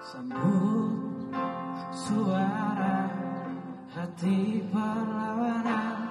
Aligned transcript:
Sambut 0.00 0.96
suara 1.92 3.12
hati 3.92 4.64
perlawanan 4.72 6.08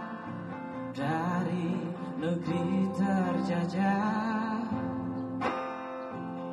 dari 0.94 1.74
negeri 2.22 2.86
terjajah. 2.94 4.62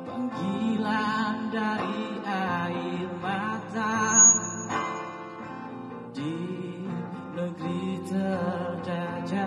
Panggilan 0.09 1.53
dari 1.53 2.17
air 2.25 3.05
mata 3.21 4.01
di 6.09 6.41
negeri 7.37 8.01
terjajah. 8.01 9.45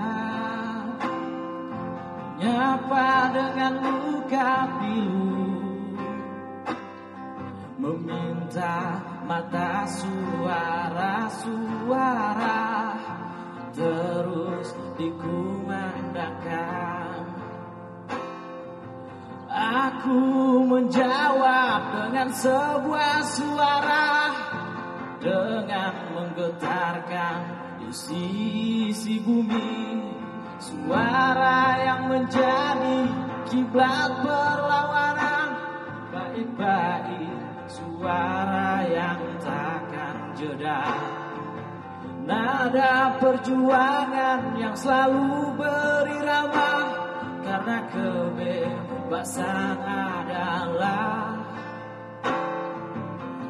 Nyapa 2.38 3.34
dengan 3.34 3.74
luka 3.82 4.78
pilu 4.78 5.39
Meminta 7.80 9.00
mata 9.24 9.88
suara-suara 9.88 11.32
Terus 13.72 14.76
dikumandangkan. 15.00 17.24
Aku 19.48 20.20
menjawab 20.68 21.80
dengan 21.96 22.28
sebuah 22.36 23.24
suara 23.24 24.28
Dengan 25.24 26.20
menggetarkan 26.20 27.38
isi-isi 27.88 29.24
bumi. 29.24 30.04
Suara 30.60 31.80
yang 31.80 32.12
menjadi 32.12 33.08
kiblat 33.48 34.20
perlawanan 34.20 34.59
suara 38.00 38.80
yang 38.88 39.20
takkan 39.44 40.32
jeda. 40.32 40.80
Nada 42.24 43.20
perjuangan 43.20 44.54
yang 44.54 44.76
selalu 44.78 45.50
berirama 45.58 46.72
Karena 47.42 47.78
kebebasan 47.90 49.76
adalah 49.84 51.42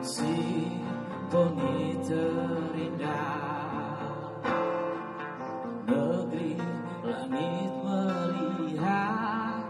Simponi 0.00 1.94
terindah 2.02 3.52
Negeri 5.86 6.56
langit 7.06 7.72
melihat. 7.84 9.62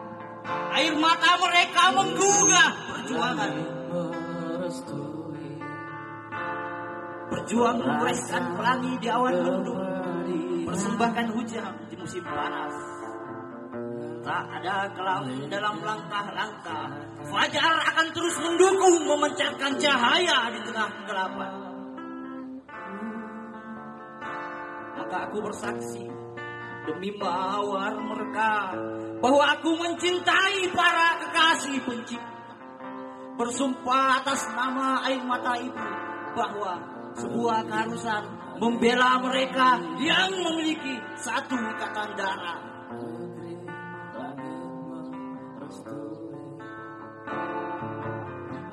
Air 0.71 0.95
mata 0.97 1.33
mereka 1.37 1.85
menggugah. 1.93 2.71
Perjuangan. 2.95 3.80
Berjuang 7.41 7.81
membereskan 7.81 8.53
pelangi 8.53 9.01
di 9.01 9.09
awan 9.09 9.33
mendung. 9.41 9.81
Persembahkan 10.69 11.27
hujan 11.33 11.73
di 11.89 11.97
musim 11.97 12.21
panas. 12.21 12.77
Tak 14.21 14.45
ada 14.61 14.93
kelam 14.93 15.25
dalam 15.49 15.81
langkah-langkah. 15.81 17.01
Fajar 17.33 17.75
akan 17.97 18.07
terus 18.13 18.37
mendukung 18.45 19.09
memancarkan 19.09 19.73
cahaya 19.81 20.53
di 20.53 20.61
tengah 20.69 20.89
kegelapan. 21.01 21.53
Maka 25.01 25.17
aku 25.33 25.37
bersaksi 25.41 26.05
demi 26.93 27.09
mawar 27.17 27.97
mereka 27.97 28.77
bahwa 29.25 29.45
aku 29.49 29.81
mencintai 29.81 30.69
para 30.77 31.25
kekasih 31.25 31.81
pencipta. 31.89 32.53
Bersumpah 33.41 34.21
atas 34.21 34.45
nama 34.53 35.01
air 35.09 35.25
mata 35.25 35.57
ibu 35.57 35.89
bahwa 36.37 37.00
sebuah 37.19 37.67
keharusan 37.67 38.23
membela 38.61 39.19
mereka 39.25 39.81
yang 39.99 40.31
memiliki 40.45 41.01
satu 41.17 41.57
ikatan 41.57 42.11
darah. 42.15 42.61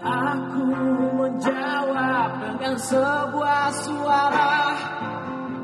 Aku 0.07 0.63
menjawab 1.19 2.29
dengan 2.39 2.75
sebuah 2.79 3.65
suara 3.75 4.55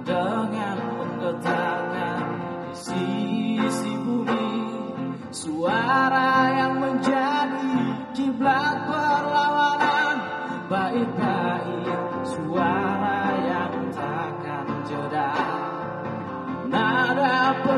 Dengan 0.03 0.77
menggetarkan 0.99 2.21
sisi 2.75 3.93
bumi 4.03 4.51
Suara 5.31 6.22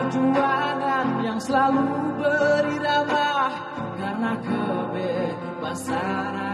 perjuangan 0.06 1.26
yang 1.26 1.42
selalu 1.42 1.82
berirama 2.22 3.50
Karena 3.98 4.38
kebebasan 4.46 6.45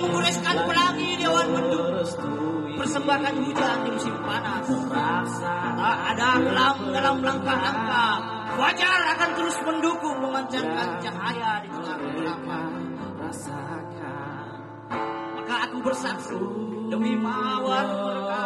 Menggoreskan 0.00 0.56
pelangi 0.64 1.10
di 1.20 1.24
awan 1.28 1.48
mendung. 1.52 1.88
Persembahkan 2.80 3.34
hujan 3.44 3.76
di 3.84 3.90
musim 3.92 4.16
panas. 4.24 4.66
Tak 5.76 5.98
ada 6.16 6.28
kelam 6.40 6.76
dalam 6.96 7.16
langkah-langkah. 7.20 8.16
Fajar 8.50 9.00
akan 9.16 9.30
terus 9.36 9.56
mendukung 9.64 10.16
memancarkan 10.24 10.88
cahaya 11.04 11.52
di 11.64 11.68
tengah 11.70 11.96
kegelapan. 12.00 12.64
Maka 15.38 15.54
aku 15.70 15.78
bersaksi 15.84 16.40
demi 16.90 17.14
mawar 17.14 17.86
mereka 17.86 18.44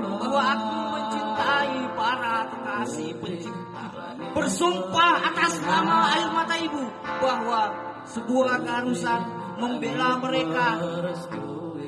bahwa 0.00 0.42
aku 0.56 0.72
mencintai 0.96 1.76
para 1.92 2.36
kekasih 2.48 3.10
pencipta. 3.20 3.84
Bersumpah 4.32 5.14
atas 5.32 5.60
nama 5.60 6.16
air 6.16 6.28
mata 6.32 6.56
ibu 6.56 6.84
bahwa 7.20 7.72
sebuah 8.08 8.64
keharusan 8.64 9.20
membela 9.56 10.20
mereka 10.20 10.76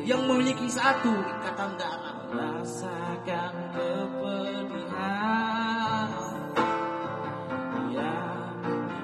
yang 0.09 0.25
memiliki 0.25 0.73
satu 0.73 1.13
ikatan 1.13 1.77
darah. 1.77 2.17
rasakan 2.29 3.55
kepedihan. 3.77 4.89
Yang 7.93 8.57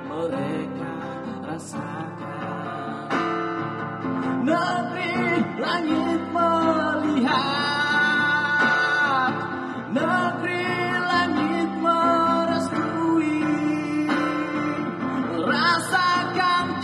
mereka 0.09 0.97
rasakan. 1.45 3.09
Negeri 4.45 5.41
langit 5.61 6.21
melihat. 6.33 7.45
Negeri 9.93 10.69
langit 11.01 11.71
merestui. 11.81 13.41
Rasakan 15.45 16.84